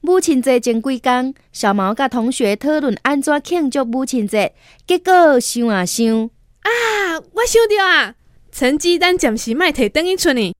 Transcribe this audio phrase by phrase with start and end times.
[0.00, 4.54] 母亲节前几天，小毛甲同学讨论安怎庆祝母亲节，
[4.86, 6.06] 结果想啊想，
[6.60, 6.70] 啊，
[7.18, 8.14] 我想到啊，
[8.52, 10.52] 成绩单暂时卖摕等于出呢。